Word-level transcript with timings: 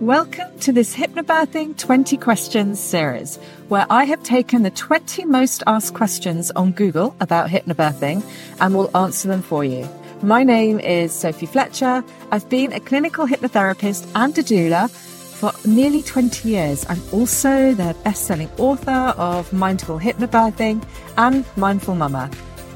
Welcome 0.00 0.56
to 0.60 0.72
this 0.72 0.94
Hypnobirthing 0.94 1.76
20 1.76 2.18
Questions 2.18 2.78
series, 2.78 3.36
where 3.66 3.84
I 3.90 4.04
have 4.04 4.22
taken 4.22 4.62
the 4.62 4.70
20 4.70 5.24
most 5.24 5.64
asked 5.66 5.92
questions 5.94 6.52
on 6.52 6.70
Google 6.70 7.16
about 7.18 7.50
hypnobirthing 7.50 8.22
and 8.60 8.74
will 8.76 8.96
answer 8.96 9.26
them 9.26 9.42
for 9.42 9.64
you. 9.64 9.88
My 10.22 10.44
name 10.44 10.78
is 10.78 11.12
Sophie 11.12 11.46
Fletcher. 11.46 12.04
I've 12.30 12.48
been 12.48 12.72
a 12.72 12.78
clinical 12.78 13.26
hypnotherapist 13.26 14.08
and 14.14 14.38
a 14.38 14.42
doula 14.44 14.88
for 14.88 15.50
nearly 15.68 16.04
20 16.04 16.48
years. 16.48 16.86
I'm 16.88 17.02
also 17.10 17.74
the 17.74 17.96
best 18.04 18.26
selling 18.26 18.50
author 18.56 19.12
of 19.18 19.52
Mindful 19.52 19.98
Hypnobirthing 19.98 20.80
and 21.16 21.44
Mindful 21.56 21.96
Mama. 21.96 22.30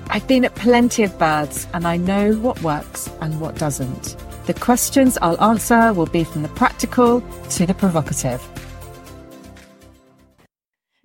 I've 0.09 0.27
been 0.27 0.45
at 0.45 0.57
plenty 0.57 1.05
of 1.05 1.17
births 1.21 1.69
and 1.73 1.87
I 1.87 1.99
know 1.99 2.33
what 2.35 2.61
works 2.63 3.09
and 3.21 3.41
what 3.41 3.59
doesn't. 3.59 4.17
The 4.47 4.55
questions 4.55 5.17
I'll 5.23 5.41
answer 5.41 5.93
will 5.93 6.07
be 6.07 6.25
from 6.25 6.43
the 6.43 6.49
practical 6.49 7.21
to 7.51 7.65
the 7.65 7.75
provocative. 7.75 8.43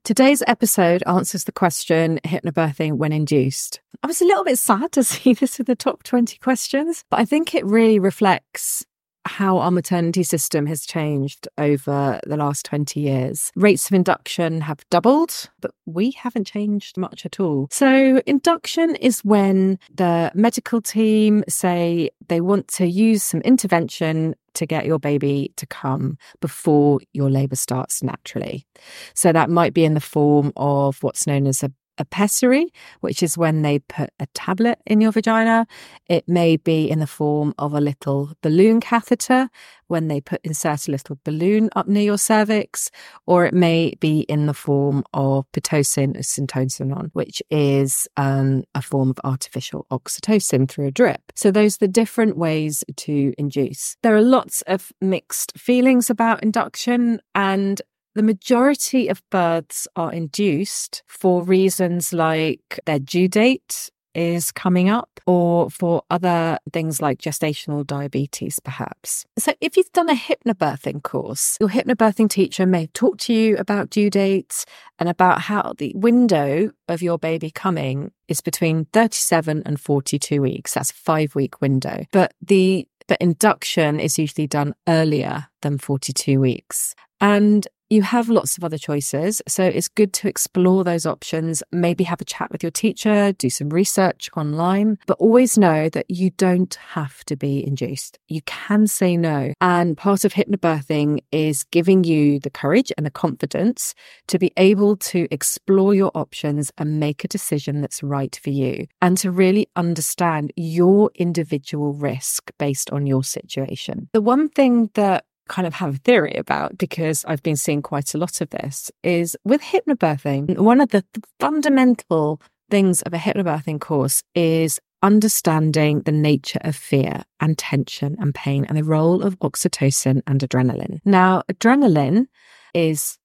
Today's 0.04 0.42
episode 0.48 1.04
answers 1.06 1.44
the 1.44 1.52
question 1.52 2.20
hypnobirthing 2.24 2.94
when 2.94 3.12
induced. 3.12 3.80
I 4.02 4.08
was 4.08 4.22
a 4.22 4.26
little 4.26 4.44
bit 4.44 4.58
sad 4.58 4.92
to 4.94 5.04
see 5.04 5.34
this 5.34 5.60
in 5.60 5.66
the 5.66 5.76
top 5.76 6.02
20 6.02 6.40
questions, 6.40 7.04
but 7.12 7.20
I 7.20 7.26
think 7.26 7.54
it 7.54 7.64
really 7.66 8.00
reflects 8.00 8.86
how 9.28 9.58
our 9.60 9.72
maternity 9.72 10.24
system 10.24 10.66
has 10.66 10.86
changed 10.86 11.48
over 11.58 12.20
the 12.26 12.38
last 12.38 12.66
20 12.66 13.00
years. 13.00 13.52
Rates 13.56 13.88
of 13.88 13.94
induction 13.94 14.62
have 14.62 14.88
doubled, 14.90 15.50
but 15.60 15.72
we 15.86 16.12
haven't 16.12 16.46
changed 16.48 16.98
much 16.98 17.26
at 17.26 17.40
all. 17.40 17.68
So, 17.72 18.22
induction 18.26 18.96
is 18.96 19.20
when 19.22 19.80
the 19.94 20.32
medical 20.34 20.82
team 20.82 21.44
say 21.48 22.10
they 22.28 22.42
want 22.42 22.68
to 22.70 22.88
use 22.88 23.24
some 23.24 23.42
intervention 23.42 24.36
to 24.54 24.66
get 24.66 24.86
your 24.86 24.98
baby 24.98 25.54
to 25.58 25.68
come 25.68 26.18
before 26.42 27.00
your 27.14 27.30
labour 27.30 27.56
starts 27.56 28.02
naturally. 28.02 28.66
So, 29.14 29.32
that 29.32 29.50
might 29.50 29.74
be 29.74 29.86
in 29.86 29.94
the 29.94 30.00
form 30.00 30.52
of 30.56 31.02
what's 31.04 31.28
known 31.28 31.48
as 31.48 31.64
a 31.64 31.72
a 31.98 32.06
pessary, 32.06 32.72
which 33.02 33.24
is 33.24 33.38
when 33.38 33.62
they 33.62 33.80
put 33.80 34.10
a 34.20 34.28
tablet 34.34 34.80
in 34.86 35.02
your 35.02 35.12
vagina. 35.12 35.68
It 36.08 36.28
may 36.28 36.58
be 36.58 36.90
in 36.90 37.00
the 37.00 37.08
form 37.08 37.54
of 37.58 37.74
a 37.74 37.82
little 37.82 38.32
balloon 38.42 38.80
catheter 38.80 39.50
when 39.88 40.08
they 40.08 40.20
put 40.22 40.42
insert 40.44 40.88
a 40.88 40.92
little 40.92 41.18
balloon 41.24 41.70
up 41.76 41.88
near 41.88 42.04
your 42.04 42.18
cervix, 42.18 42.92
or 43.26 43.46
it 43.46 43.54
may 43.54 43.94
be 44.00 44.22
in 44.22 44.46
the 44.46 44.54
form 44.54 45.04
of 45.14 45.46
pitocin 45.54 46.16
or 46.18 46.22
syntocinon, 46.22 47.10
which 47.14 47.42
is 47.50 48.08
um, 48.18 48.64
a 48.76 48.82
form 48.82 49.10
of 49.10 49.20
artificial 49.24 49.86
oxytocin 49.92 50.70
through 50.70 50.88
a 50.88 50.92
drip. 50.92 51.22
So 51.36 51.52
those 51.52 51.76
are 51.76 51.86
the 51.86 51.88
different 51.88 52.38
ways 52.38 52.84
to 52.98 53.34
induce. 53.38 53.96
There 54.04 54.16
are 54.16 54.22
lots 54.22 54.62
of 54.64 54.92
mixed 55.02 55.58
feelings 55.58 56.10
about 56.10 56.44
induction 56.44 57.20
and 57.34 57.82
the 58.18 58.24
majority 58.24 59.10
of 59.10 59.22
births 59.30 59.88
are 59.96 60.12
induced 60.12 61.04
for 61.06 61.44
reasons 61.44 62.12
like 62.12 62.80
their 62.88 62.98
due 62.98 63.28
date 63.28 63.92
is 64.16 64.52
coming 64.52 64.90
up 64.90 65.20
or 65.28 65.70
for 65.70 66.02
other 66.10 66.58
things 66.74 67.00
like 67.00 67.20
gestational 67.20 67.86
diabetes, 67.86 68.60
perhaps. 68.60 69.24
So, 69.38 69.54
if 69.62 69.78
you've 69.78 69.92
done 69.92 70.10
a 70.10 70.16
hypnobirthing 70.16 71.04
course, 71.04 71.58
your 71.60 71.70
hypnobirthing 71.70 72.28
teacher 72.32 72.66
may 72.66 72.88
talk 72.88 73.20
to 73.20 73.34
you 73.34 73.56
about 73.58 73.92
due 73.92 74.10
dates 74.10 74.66
and 74.98 75.08
about 75.08 75.42
how 75.42 75.74
the 75.78 75.94
window 75.96 76.72
of 76.88 77.04
your 77.04 77.20
baby 77.20 77.52
coming 77.52 78.12
is 78.28 78.42
between 78.42 78.86
37 78.94 79.62
and 79.64 79.80
42 79.80 80.42
weeks. 80.42 80.74
That's 80.74 80.90
a 80.90 80.96
five 80.96 81.36
week 81.36 81.62
window. 81.62 82.06
But 82.12 82.34
the 82.42 82.88
but 83.08 83.22
induction 83.22 84.00
is 84.00 84.20
usually 84.20 84.48
done 84.48 84.74
earlier 84.88 85.48
than 85.62 85.78
42 85.78 86.40
weeks. 86.42 86.94
And 87.22 87.68
you 87.90 88.02
have 88.02 88.30
lots 88.30 88.58
of 88.58 88.64
other 88.64 88.78
choices. 88.78 89.42
So 89.48 89.64
it's 89.64 89.88
good 89.88 90.14
to 90.14 90.28
explore 90.28 90.84
those 90.84 91.06
options, 91.06 91.64
maybe 91.72 92.04
have 92.04 92.22
a 92.22 92.26
chat 92.26 92.52
with 92.52 92.64
your 92.64 92.72
teacher, 92.72 93.32
do 93.34 93.50
some 93.50 93.70
research 93.70 94.30
online, 94.36 94.98
but 95.06 95.18
always 95.20 95.58
know 95.58 95.90
that 95.90 96.10
you 96.10 96.32
don't 96.32 96.76
have 96.76 97.24
to 97.26 97.36
be 97.36 97.66
induced. 97.66 98.20
You 98.28 98.42
can 98.44 98.88
say 98.88 99.18
no. 99.18 99.54
And 99.62 99.98
part 99.98 100.26
of 100.26 100.34
hypnobirthing 100.34 101.20
is 101.32 101.64
giving 101.64 102.04
you 102.04 102.40
the 102.40 102.50
courage 102.50 102.92
and 102.98 103.06
the 103.06 103.12
confidence 103.12 103.94
to 104.28 104.40
be 104.40 104.52
able 104.58 104.98
to 104.98 105.28
explore 105.32 105.94
your 105.94 106.12
options 106.16 106.72
and 106.78 107.00
make 107.00 107.24
a 107.24 107.28
decision 107.28 107.82
that's 107.82 108.04
right 108.04 108.40
for 108.42 108.50
you 108.50 108.88
and 109.02 109.18
to 109.18 109.32
really 109.32 109.70
understand 109.76 110.52
your 110.56 111.12
individual 111.16 111.94
risk 111.94 112.52
based 112.58 112.92
on 112.92 113.06
your 113.08 113.24
situation. 113.24 114.10
The 114.14 114.22
one 114.22 114.50
thing 114.50 114.90
that 114.94 115.26
kind 115.48 115.68
of 115.68 115.74
have 115.76 115.96
a 115.96 115.98
theory 116.00 116.36
about 116.36 116.78
because 116.78 117.26
I've 117.26 117.44
been 117.44 117.56
seeing 117.56 117.82
quite 117.82 118.14
a 118.14 118.18
lot 118.18 118.42
of 118.42 118.50
this 118.50 118.92
is 119.04 119.36
with 119.44 119.62
hypnobirthing, 119.62 120.58
one 120.58 120.82
of 120.82 120.90
the 120.90 121.04
fundamental 121.40 122.42
things 122.70 123.02
of 123.04 123.14
a 123.14 123.18
hypnobirthing 123.18 123.80
course 123.80 124.24
is 124.36 124.80
understanding 125.04 126.02
the 126.02 126.12
nature 126.12 126.60
of 126.62 126.76
fear 126.76 127.24
and 127.40 127.58
tension 127.58 128.18
and 128.20 128.34
pain 128.34 128.66
and 128.66 128.78
the 128.78 128.84
role 128.84 129.22
of 129.22 129.38
oxytocin 129.40 130.22
and 130.26 130.42
adrenaline. 130.42 131.00
Now, 131.06 131.44
adrenaline 131.52 132.26
is 132.74 133.18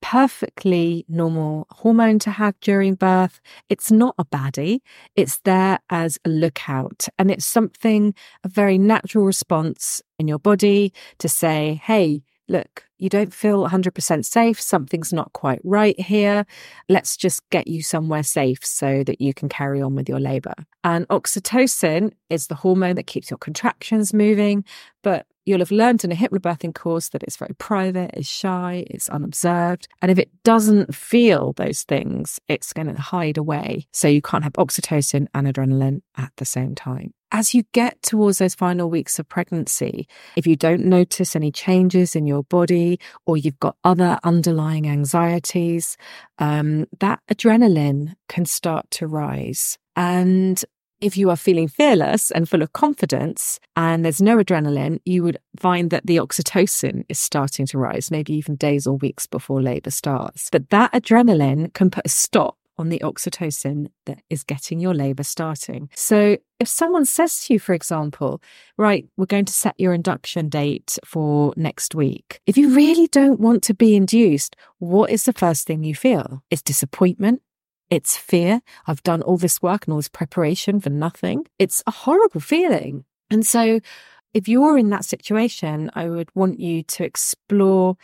perfectly 0.00 1.04
normal 1.08 1.66
hormone 1.70 2.18
to 2.20 2.30
have 2.30 2.58
during 2.60 2.94
birth. 2.94 3.40
It's 3.68 3.90
not 3.90 4.14
a 4.18 4.24
baddie. 4.24 4.80
It's 5.16 5.38
there 5.40 5.78
as 5.90 6.18
a 6.24 6.28
lookout. 6.28 7.08
And 7.18 7.30
it's 7.30 7.46
something, 7.46 8.14
a 8.44 8.48
very 8.48 8.78
natural 8.78 9.24
response 9.24 10.02
in 10.18 10.28
your 10.28 10.38
body 10.38 10.92
to 11.18 11.28
say, 11.28 11.80
hey, 11.84 12.22
look, 12.48 12.84
you 12.98 13.08
don't 13.08 13.32
feel 13.32 13.66
100% 13.66 14.24
safe. 14.24 14.60
Something's 14.60 15.12
not 15.12 15.32
quite 15.32 15.60
right 15.64 15.98
here. 15.98 16.44
Let's 16.88 17.16
just 17.16 17.48
get 17.50 17.68
you 17.68 17.82
somewhere 17.82 18.24
safe 18.24 18.64
so 18.64 19.04
that 19.04 19.20
you 19.20 19.32
can 19.32 19.48
carry 19.48 19.80
on 19.80 19.94
with 19.94 20.08
your 20.08 20.20
labor. 20.20 20.54
And 20.82 21.06
oxytocin 21.08 22.12
is 22.28 22.48
the 22.48 22.56
hormone 22.56 22.96
that 22.96 23.06
keeps 23.06 23.30
your 23.30 23.38
contractions 23.38 24.12
moving. 24.12 24.64
But 25.02 25.26
you'll 25.44 25.60
have 25.60 25.70
learned 25.70 26.04
in 26.04 26.12
a 26.12 26.16
hypnobirthing 26.16 26.74
course 26.74 27.08
that 27.10 27.22
it's 27.22 27.36
very 27.36 27.54
private, 27.58 28.10
it's 28.14 28.28
shy, 28.28 28.84
it's 28.88 29.08
unobserved. 29.08 29.88
And 30.02 30.10
if 30.10 30.18
it 30.18 30.30
doesn't 30.44 30.94
feel 30.94 31.52
those 31.54 31.82
things, 31.82 32.40
it's 32.48 32.72
going 32.72 32.94
to 32.94 33.00
hide 33.00 33.38
away. 33.38 33.86
So 33.92 34.08
you 34.08 34.22
can't 34.22 34.44
have 34.44 34.54
oxytocin 34.54 35.26
and 35.34 35.46
adrenaline 35.46 36.02
at 36.16 36.32
the 36.36 36.44
same 36.44 36.74
time 36.74 37.14
as 37.32 37.54
you 37.54 37.64
get 37.72 38.02
towards 38.02 38.38
those 38.38 38.54
final 38.54 38.90
weeks 38.90 39.18
of 39.18 39.28
pregnancy, 39.28 40.08
if 40.36 40.46
you 40.46 40.56
don't 40.56 40.84
notice 40.84 41.36
any 41.36 41.52
changes 41.52 42.16
in 42.16 42.26
your 42.26 42.42
body 42.44 42.98
or 43.26 43.36
you've 43.36 43.60
got 43.60 43.76
other 43.84 44.18
underlying 44.24 44.88
anxieties, 44.88 45.96
um, 46.38 46.86
that 46.98 47.20
adrenaline 47.30 48.14
can 48.28 48.44
start 48.44 48.90
to 48.90 49.06
rise. 49.06 49.78
And 49.94 50.62
if 51.00 51.16
you 51.16 51.30
are 51.30 51.36
feeling 51.36 51.68
fearless 51.68 52.30
and 52.30 52.48
full 52.48 52.62
of 52.62 52.72
confidence 52.72 53.58
and 53.76 54.04
there's 54.04 54.20
no 54.20 54.36
adrenaline, 54.38 55.00
you 55.04 55.22
would 55.22 55.38
find 55.58 55.90
that 55.90 56.06
the 56.06 56.16
oxytocin 56.16 57.04
is 57.08 57.18
starting 57.18 57.66
to 57.66 57.78
rise, 57.78 58.10
maybe 58.10 58.34
even 58.34 58.56
days 58.56 58.86
or 58.86 58.96
weeks 58.96 59.26
before 59.26 59.62
labor 59.62 59.90
starts. 59.90 60.48
But 60.50 60.70
that 60.70 60.92
adrenaline 60.92 61.72
can 61.72 61.90
put 61.90 62.06
a 62.06 62.10
stop 62.10 62.56
on 62.80 62.88
the 62.88 62.98
oxytocin 63.00 63.88
that 64.06 64.20
is 64.30 64.42
getting 64.42 64.80
your 64.80 64.94
labor 64.94 65.22
starting. 65.22 65.90
So, 65.94 66.38
if 66.58 66.66
someone 66.66 67.04
says 67.04 67.44
to 67.44 67.54
you, 67.54 67.58
for 67.58 67.74
example, 67.74 68.42
right, 68.78 69.06
we're 69.16 69.26
going 69.26 69.44
to 69.44 69.52
set 69.52 69.74
your 69.78 69.92
induction 69.92 70.48
date 70.48 70.98
for 71.04 71.52
next 71.56 71.94
week, 71.94 72.40
if 72.46 72.56
you 72.56 72.74
really 72.74 73.06
don't 73.06 73.38
want 73.38 73.62
to 73.64 73.74
be 73.74 73.94
induced, 73.94 74.56
what 74.78 75.10
is 75.10 75.24
the 75.24 75.32
first 75.32 75.66
thing 75.66 75.84
you 75.84 75.94
feel? 75.94 76.42
It's 76.50 76.62
disappointment. 76.62 77.42
It's 77.90 78.16
fear. 78.16 78.60
I've 78.86 79.02
done 79.02 79.22
all 79.22 79.36
this 79.36 79.60
work 79.60 79.86
and 79.86 79.92
all 79.92 79.98
this 79.98 80.08
preparation 80.08 80.80
for 80.80 80.90
nothing. 80.90 81.46
It's 81.58 81.82
a 81.86 81.90
horrible 81.90 82.40
feeling. 82.40 83.04
And 83.30 83.44
so, 83.44 83.80
if 84.32 84.48
you're 84.48 84.78
in 84.78 84.90
that 84.90 85.04
situation, 85.04 85.90
I 85.94 86.08
would 86.08 86.30
want 86.36 86.60
you 86.60 86.84
to 86.84 87.04
explore 87.04 87.96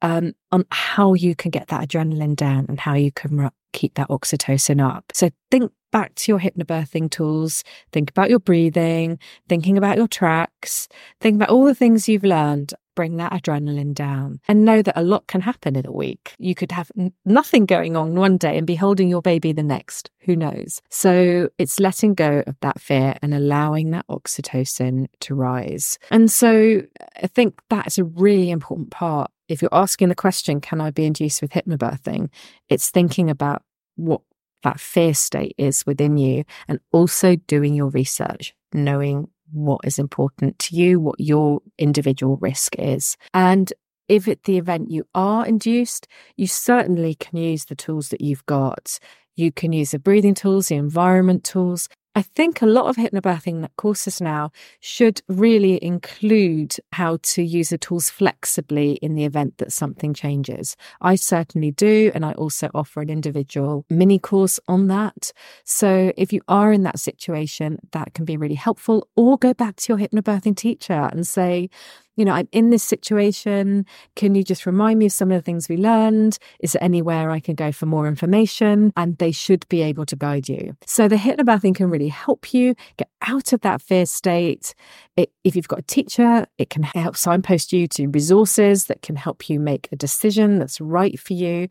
um, 0.00 0.32
on 0.50 0.64
how 0.70 1.14
you 1.14 1.34
can 1.34 1.50
get 1.50 1.68
that 1.68 1.88
adrenaline 1.88 2.36
down 2.36 2.66
and 2.68 2.80
how 2.80 2.94
you 2.94 3.12
can 3.12 3.50
keep 3.72 3.94
that 3.94 4.08
oxytocin 4.08 4.82
up. 4.82 5.04
So 5.12 5.30
think 5.50 5.72
back 5.92 6.14
to 6.16 6.32
your 6.32 6.40
hypnobirthing 6.40 7.10
tools, 7.10 7.64
think 7.92 8.10
about 8.10 8.30
your 8.30 8.38
breathing, 8.38 9.18
thinking 9.48 9.76
about 9.78 9.96
your 9.96 10.08
tracks, 10.08 10.88
think 11.20 11.36
about 11.36 11.50
all 11.50 11.64
the 11.64 11.74
things 11.74 12.08
you've 12.08 12.24
learned. 12.24 12.74
Bring 12.94 13.16
that 13.16 13.32
adrenaline 13.32 13.94
down 13.94 14.40
and 14.48 14.64
know 14.64 14.82
that 14.82 14.98
a 14.98 15.02
lot 15.02 15.26
can 15.26 15.40
happen 15.40 15.76
in 15.76 15.86
a 15.86 15.92
week. 15.92 16.34
You 16.38 16.54
could 16.54 16.72
have 16.72 16.90
n- 16.98 17.12
nothing 17.24 17.66
going 17.66 17.96
on 17.96 18.14
one 18.14 18.36
day 18.36 18.56
and 18.56 18.66
be 18.66 18.76
holding 18.76 19.08
your 19.08 19.22
baby 19.22 19.52
the 19.52 19.62
next. 19.62 20.10
Who 20.20 20.36
knows? 20.36 20.80
So 20.90 21.48
it's 21.58 21.80
letting 21.80 22.14
go 22.14 22.42
of 22.46 22.56
that 22.60 22.80
fear 22.80 23.16
and 23.22 23.34
allowing 23.34 23.90
that 23.90 24.06
oxytocin 24.08 25.06
to 25.20 25.34
rise. 25.34 25.98
And 26.10 26.30
so 26.30 26.82
I 27.22 27.26
think 27.26 27.60
that's 27.68 27.98
a 27.98 28.04
really 28.04 28.50
important 28.50 28.90
part 28.90 29.30
if 29.48 29.60
you're 29.60 29.74
asking 29.74 30.08
the 30.08 30.14
question, 30.14 30.60
can 30.60 30.80
I 30.80 30.90
be 30.90 31.04
induced 31.04 31.42
with 31.42 31.50
hypnobirthing? 31.52 32.30
It's 32.68 32.90
thinking 32.90 33.28
about 33.28 33.62
what 33.96 34.22
that 34.62 34.80
fear 34.80 35.14
state 35.14 35.54
is 35.58 35.84
within 35.86 36.16
you 36.16 36.44
and 36.68 36.80
also 36.92 37.36
doing 37.36 37.74
your 37.74 37.88
research, 37.88 38.54
knowing 38.72 39.28
what 39.54 39.80
is 39.84 39.98
important 39.98 40.58
to 40.58 40.76
you, 40.76 41.00
what 41.00 41.18
your 41.18 41.60
individual 41.78 42.36
risk 42.36 42.74
is. 42.78 43.16
And 43.32 43.72
If 44.08 44.28
at 44.28 44.42
the 44.44 44.58
event 44.58 44.90
you 44.90 45.06
are 45.14 45.46
induced, 45.46 46.06
you 46.36 46.46
certainly 46.46 47.14
can 47.14 47.38
use 47.38 47.64
the 47.64 47.74
tools 47.74 48.10
that 48.10 48.20
you've 48.20 48.44
got. 48.46 48.98
You 49.34 49.50
can 49.50 49.72
use 49.72 49.92
the 49.92 49.98
breathing 49.98 50.34
tools, 50.34 50.68
the 50.68 50.76
environment 50.76 51.42
tools, 51.42 51.88
I 52.16 52.22
think 52.22 52.62
a 52.62 52.66
lot 52.66 52.86
of 52.86 52.94
hypnobirthing 52.94 53.68
courses 53.76 54.20
now 54.20 54.52
should 54.78 55.20
really 55.26 55.82
include 55.82 56.76
how 56.92 57.18
to 57.22 57.42
use 57.42 57.70
the 57.70 57.78
tools 57.78 58.08
flexibly 58.08 58.92
in 59.02 59.16
the 59.16 59.24
event 59.24 59.58
that 59.58 59.72
something 59.72 60.14
changes. 60.14 60.76
I 61.00 61.16
certainly 61.16 61.72
do. 61.72 62.12
And 62.14 62.24
I 62.24 62.32
also 62.32 62.70
offer 62.72 63.00
an 63.00 63.10
individual 63.10 63.84
mini 63.90 64.20
course 64.20 64.60
on 64.68 64.86
that. 64.88 65.32
So 65.64 66.12
if 66.16 66.32
you 66.32 66.40
are 66.46 66.72
in 66.72 66.84
that 66.84 67.00
situation, 67.00 67.78
that 67.90 68.14
can 68.14 68.24
be 68.24 68.36
really 68.36 68.54
helpful. 68.54 69.08
Or 69.16 69.36
go 69.36 69.52
back 69.52 69.74
to 69.76 69.92
your 69.92 69.98
hypnobirthing 69.98 70.56
teacher 70.56 71.08
and 71.12 71.26
say, 71.26 71.68
you 72.16 72.24
know, 72.24 72.32
I'm 72.32 72.48
in 72.52 72.70
this 72.70 72.82
situation. 72.82 73.86
Can 74.16 74.34
you 74.34 74.42
just 74.42 74.66
remind 74.66 74.98
me 74.98 75.06
of 75.06 75.12
some 75.12 75.30
of 75.30 75.36
the 75.38 75.42
things 75.42 75.68
we 75.68 75.76
learned? 75.76 76.38
Is 76.60 76.72
there 76.72 76.82
anywhere 76.82 77.30
I 77.30 77.40
can 77.40 77.54
go 77.54 77.72
for 77.72 77.86
more 77.86 78.06
information? 78.06 78.92
And 78.96 79.18
they 79.18 79.32
should 79.32 79.68
be 79.68 79.82
able 79.82 80.06
to 80.06 80.16
guide 80.16 80.48
you. 80.48 80.76
So 80.86 81.08
the 81.08 81.16
hypnobirthing 81.16 81.74
can 81.74 81.90
really 81.90 82.08
help 82.08 82.54
you 82.54 82.74
get 82.96 83.08
out 83.22 83.52
of 83.52 83.60
that 83.62 83.82
fear 83.82 84.06
state. 84.06 84.74
It, 85.16 85.32
if 85.42 85.56
you've 85.56 85.68
got 85.68 85.80
a 85.80 85.82
teacher, 85.82 86.46
it 86.58 86.70
can 86.70 86.82
help 86.82 87.16
signpost 87.16 87.72
you 87.72 87.86
to 87.88 88.06
resources 88.08 88.86
that 88.86 89.02
can 89.02 89.16
help 89.16 89.48
you 89.48 89.58
make 89.58 89.88
a 89.92 89.96
decision 89.96 90.58
that's 90.58 90.80
right 90.80 91.18
for 91.18 91.32
you. 91.32 91.68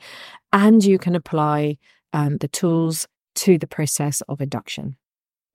And 0.51 0.83
you 0.83 0.99
can 0.99 1.15
apply 1.15 1.77
um, 2.11 2.37
the 2.37 2.47
tools 2.47 3.07
to 3.35 3.57
the 3.57 3.67
process 3.67 4.21
of 4.29 4.41
induction. 4.41 4.95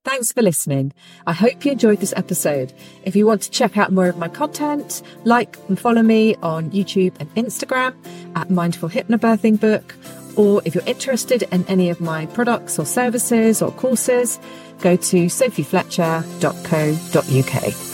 Thanks 0.05 0.31
for 0.31 0.41
listening. 0.41 0.93
I 1.27 1.33
hope 1.33 1.65
you 1.65 1.73
enjoyed 1.73 1.99
this 1.99 2.13
episode. 2.15 2.71
If 3.03 3.17
you 3.17 3.27
want 3.27 3.41
to 3.43 3.51
check 3.51 3.77
out 3.77 3.91
more 3.91 4.07
of 4.07 4.17
my 4.17 4.29
content, 4.29 5.01
like 5.25 5.57
and 5.67 5.77
follow 5.77 6.01
me 6.01 6.35
on 6.35 6.71
YouTube 6.71 7.13
and 7.19 7.29
Instagram 7.35 7.93
at 8.35 8.49
Mindful 8.49 8.87
Hypnobirthing 8.89 9.59
Book. 9.59 9.93
Or 10.37 10.61
if 10.63 10.73
you're 10.73 10.85
interested 10.85 11.43
in 11.43 11.65
any 11.67 11.89
of 11.89 11.99
my 11.99 12.27
products 12.27 12.79
or 12.79 12.85
services 12.85 13.61
or 13.61 13.71
courses, 13.71 14.39
go 14.79 14.95
to 14.95 15.25
sophiefletcher.co.uk. 15.25 17.88